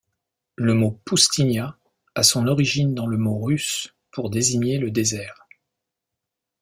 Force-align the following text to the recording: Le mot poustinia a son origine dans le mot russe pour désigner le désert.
Le 0.55 0.73
mot 0.73 0.99
poustinia 1.05 1.77
a 2.15 2.23
son 2.23 2.47
origine 2.47 2.95
dans 2.95 3.05
le 3.05 3.17
mot 3.19 3.37
russe 3.39 3.93
pour 4.09 4.31
désigner 4.31 4.79
le 4.79 4.89
désert. 4.89 5.45